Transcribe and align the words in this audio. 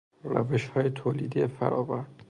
روشهای 0.23 0.89
تولیدی 0.89 1.47
فرآور 1.47 2.05